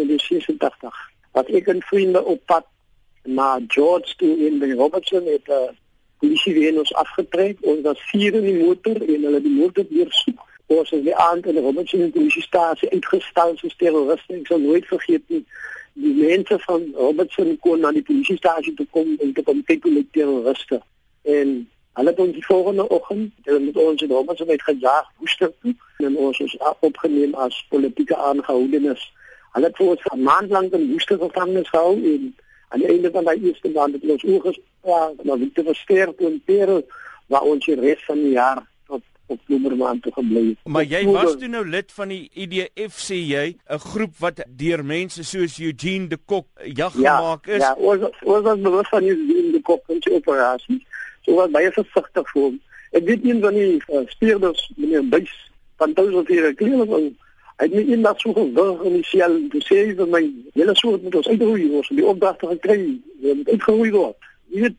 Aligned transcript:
in 0.00 0.10
die 0.10 0.20
86. 0.22 1.00
Wat 1.36 1.48
ek 1.54 1.70
en 1.72 1.82
vriende 1.88 2.24
op 2.24 2.42
pad 2.50 2.66
na 3.24 3.60
George 3.68 4.16
toe 4.16 4.32
in 4.46 4.58
die 4.62 4.74
Robertson 4.74 5.26
het 5.28 5.48
uh, 5.48 5.70
polisie 6.18 6.54
weer 6.54 6.78
ons 6.78 6.94
afgetrek. 6.94 7.58
Ons 7.60 7.84
was 7.86 8.00
vier 8.10 8.34
in 8.34 8.46
die 8.48 8.58
motor 8.60 8.96
en 8.96 9.26
hulle 9.28 9.42
die 9.44 9.56
motor 9.56 9.86
weer 9.90 10.12
soek. 10.22 10.46
Ons 10.70 10.90
het 10.94 11.04
die 11.04 11.16
aand 11.16 11.46
in 11.46 11.58
die 11.58 11.64
Robertson 11.64 12.10
polisiestasie 12.14 12.90
uitgestal 12.90 13.56
so 13.58 13.68
terroriste. 13.76 14.38
Ek 14.40 14.50
sal 14.50 14.62
nooit 14.64 14.86
vergeet 14.90 15.26
nie 15.28 15.44
die 16.00 16.14
mense 16.14 16.56
van 16.64 16.86
Robertson 16.94 17.56
kon 17.60 17.82
na 17.82 17.90
die 17.92 18.04
polisiestasie 18.06 18.72
toe 18.78 18.86
kom 18.94 19.10
en 19.20 19.34
te 19.34 19.42
kom 19.44 19.60
kyk 19.68 19.84
hoe 19.84 19.98
die 19.98 20.08
terroriste 20.14 20.80
en 21.28 21.60
Hulle 21.98 22.10
het 22.10 22.20
ons 22.22 22.32
die 22.32 22.44
volgende 22.46 22.88
oggend, 22.88 23.32
hulle 23.42 23.58
met 23.60 23.76
ons 23.76 24.02
in 24.02 24.10
Robertson 24.10 24.48
uit 24.48 24.62
gejaag, 24.62 25.08
woester 25.18 25.50
toe 25.60 25.74
en 26.06 26.16
ons 26.16 26.38
is 26.38 26.56
opgeneem 26.80 27.34
as 27.34 27.56
politieke 27.68 28.16
aangehoudenis. 28.16 29.02
Hulle 29.54 29.66
het 29.66 29.76
vir 29.76 29.86
ons 29.86 30.06
'n 30.14 30.22
maand 30.22 30.50
lank 30.50 30.72
in 30.72 30.90
woester 30.92 31.18
gevangenis 31.18 31.68
gehou 31.68 31.94
en 32.14 32.34
aan 32.68 32.80
die 32.80 32.88
einde 32.88 33.10
van 33.10 33.24
daai 33.24 33.38
eerste 33.42 33.70
maand 33.74 33.94
het 33.94 34.10
ons 34.10 34.24
oorgespraak 34.24 35.22
na 35.22 35.36
Victor 35.36 35.64
Verster 35.64 36.12
en 36.18 36.42
Pero 36.44 36.82
waar 37.26 37.42
ons 37.42 37.66
die 37.66 37.78
res 37.78 38.04
van 38.06 38.22
die 38.22 38.34
jaar 38.34 38.62
tot 38.86 39.02
Oktober 39.26 39.76
maand 39.76 40.02
toe 40.02 40.12
gebly 40.12 40.44
het. 40.48 40.58
Maar 40.64 40.84
jy 40.84 41.02
was 41.10 41.36
toe 41.38 41.48
nou 41.50 41.64
lid 41.66 41.92
van 41.92 42.08
die 42.08 42.30
IDF 42.34 42.98
sê 42.98 43.18
jy, 43.18 43.56
'n 43.68 43.78
groep 43.78 44.14
wat 44.18 44.42
deur 44.48 44.84
mense 44.84 45.24
soos 45.24 45.58
Eugene 45.58 46.08
de 46.08 46.18
Kok 46.26 46.46
jag 46.64 46.94
ja, 46.94 47.16
gemaak 47.16 47.46
is. 47.46 47.62
Ja, 47.62 47.74
ons 47.74 48.02
ons 48.22 48.42
was 48.42 48.60
bewus 48.60 48.88
van 48.88 49.02
Eugene 49.02 49.52
de 49.52 49.62
Kok 49.62 49.82
en 49.88 50.02
sy 50.02 50.10
operasie. 50.10 50.86
So 51.22 51.34
was 51.34 51.50
baie 51.50 51.72
versigtig 51.72 52.30
vir 52.32 52.42
hom. 52.42 52.60
Ek 52.90 53.04
weet 53.06 53.22
nie 53.22 53.40
van 53.40 53.54
die 53.54 53.82
uh, 53.88 54.06
speerders 54.06 54.72
meneer 54.76 55.04
Buys 55.08 55.50
van 55.76 55.92
duisend 55.92 56.28
hier 56.28 56.54
hy 57.60 57.66
het 57.68 57.74
nie 57.76 57.94
eendag 57.94 58.20
so 58.20 58.32
gewig 58.32 58.84
in 58.88 58.94
die 58.96 59.04
sel 59.04 59.34
te 59.52 59.60
sê 59.64 59.80
vir 59.96 60.08
my 60.08 60.22
hele 60.56 60.74
soort 60.78 61.02
met 61.04 61.18
ons 61.20 61.28
uitroei 61.28 61.66
ons 61.76 61.90
die 61.92 62.06
opdragte 62.12 62.48
gekry 62.54 62.78
het 63.24 63.50
uitgeroei 63.52 63.90
word. 63.96 64.30
Jy 64.48 64.64
weet 64.64 64.78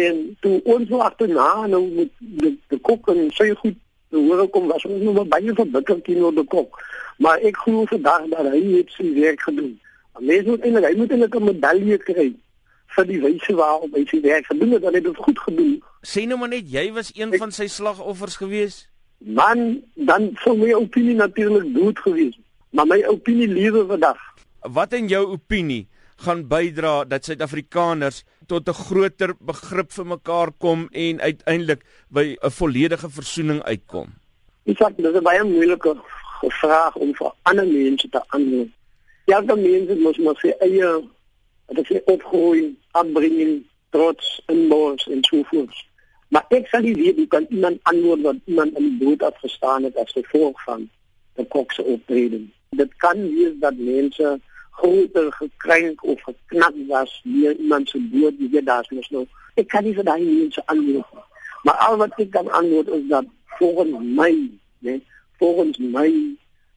en 0.00 0.18
toe 0.42 0.56
ons 0.74 0.90
nou 0.90 1.00
agterna 1.02 1.66
nou 1.70 1.84
met 1.94 2.10
die, 2.18 2.56
die 2.70 2.80
kok 2.86 3.08
en 3.14 3.30
sy 3.34 3.50
goed 3.62 3.78
hoor 4.10 4.48
kom 4.50 4.66
was 4.66 4.84
ons 4.84 5.02
nog 5.06 5.22
baie 5.30 5.54
verbitterd 5.54 6.04
teenoor 6.04 6.34
die 6.34 6.46
kok. 6.50 6.78
Maar 7.22 7.42
ek 7.46 7.62
glo 7.62 7.86
vandag 7.90 8.26
dat 8.34 8.50
hy 8.50 8.62
het 8.74 8.90
sy 8.96 9.06
werk 9.14 9.42
gedoen. 9.46 9.74
Mense 10.18 10.50
moet 10.50 10.66
eintlik 10.66 10.88
hy 10.88 10.94
moet 10.98 11.12
eintlik 11.14 11.34
'n 11.36 11.44
medalje 11.44 11.98
kry 11.98 12.28
vir 12.96 13.06
die 13.06 13.20
wyse 13.22 13.54
waarop 13.54 13.94
hy 13.94 14.04
sy 14.10 14.20
werk 14.20 14.46
gedoen 14.46 14.72
het, 14.72 14.82
dat 14.82 14.94
hy 14.94 15.00
dit 15.00 15.16
goed 15.16 15.38
gedoen. 15.38 15.82
Sê 16.02 16.26
nou 16.26 16.38
maar 16.38 16.48
net 16.48 16.66
jy 16.70 16.92
was 16.92 17.12
een 17.14 17.32
ek, 17.32 17.38
van 17.38 17.52
sy 17.52 17.66
slagoffers 17.66 18.36
gewees. 18.36 18.89
Man, 19.20 19.82
dan 19.94 20.30
sou 20.40 20.56
my 20.56 20.72
opinie 20.72 21.14
natuurlik 21.14 21.74
dood 21.74 21.98
gewees. 21.98 22.38
Maar 22.70 22.86
my 22.86 23.04
opinie 23.06 23.48
lewe 23.48 23.84
vandag. 23.86 24.16
Wat 24.60 24.92
in 24.92 25.08
jou 25.08 25.26
opinie 25.26 25.88
gaan 26.16 26.46
bydra 26.48 27.04
dat 27.04 27.24
Suid-Afrikaners 27.24 28.24
tot 28.46 28.68
'n 28.68 28.72
groter 28.72 29.34
begrip 29.40 29.92
vir 29.92 30.06
mekaar 30.06 30.50
kom 30.58 30.88
en 30.92 31.20
uiteindelik 31.20 31.84
by 32.08 32.36
'n 32.40 32.50
volledige 32.50 33.10
versoening 33.10 33.62
uitkom? 33.62 34.08
Ek 34.64 34.78
sê 34.78 34.94
dit 34.96 35.06
is 35.06 35.20
'n 35.20 35.22
baie 35.22 35.44
moeilike 35.44 35.96
vraag 36.48 36.96
om 36.96 37.14
vir 37.14 37.32
ander 37.42 37.66
mense 37.66 38.08
te 38.08 38.20
antwoord. 38.28 38.68
Ja, 39.26 39.40
dan 39.40 39.62
mense 39.62 39.94
moet 39.94 40.18
maar 40.18 40.38
sê 40.44 40.56
eie 40.58 41.08
dat 41.66 41.90
ek 41.90 42.08
opgroei, 42.10 42.76
aanbringing, 42.90 43.64
trots 43.90 44.42
en 44.46 44.66
mors 44.66 45.06
en 45.06 45.24
so 45.24 45.42
voort. 45.42 45.89
Maar 46.30 46.44
ek 46.54 46.68
sal 46.70 46.84
nie 46.86 46.94
weet 46.94 47.16
hoe 47.16 47.26
kan 47.26 47.46
iemand 47.50 47.78
antwoord 47.90 48.20
wat 48.22 48.36
iemand 48.44 48.76
in 48.78 48.84
die 48.86 48.98
dood 48.98 49.22
afgestaan 49.22 49.82
het 49.88 49.96
as 49.98 50.12
gevolg 50.14 50.62
van 50.62 50.86
die 51.34 51.46
kokse 51.50 51.82
optreden. 51.82 52.52
Dit 52.78 52.94
kan 53.02 53.18
wees 53.18 53.56
dat 53.58 53.74
mense 53.76 54.38
groter 54.70 55.32
gekrenk 55.32 56.04
of 56.04 56.22
geknak 56.22 56.74
was 56.88 57.20
deur 57.24 57.56
iemand 57.56 57.88
se 57.88 57.98
dood, 58.12 58.38
jy 58.38 58.50
weet 58.54 58.66
daar's 58.66 58.92
mos 58.94 59.10
nou. 59.10 59.24
Ek 59.58 59.68
kan 59.74 59.84
nie 59.84 59.96
vir 59.96 60.06
daai 60.06 60.22
mense 60.22 60.62
antwoord. 60.70 61.26
Maar 61.66 61.82
al 61.88 61.98
wat 62.04 62.14
ek 62.22 62.30
kan 62.36 62.52
antwoord 62.60 62.94
is 63.00 63.08
dat 63.10 63.26
volgens 63.58 64.06
my, 64.20 64.30
nee, 64.86 65.02
volgens 65.42 65.82
my 65.82 66.08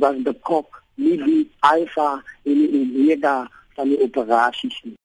was 0.00 0.16
die 0.24 0.38
kok 0.48 0.82
nie 0.94 1.18
die 1.20 1.44
alfa 1.60 2.10
en 2.42 2.64
die 2.64 2.70
omega 2.80 3.36
van 3.76 3.92
die 3.92 4.00
operaties 4.00 4.80
nie. 4.88 4.96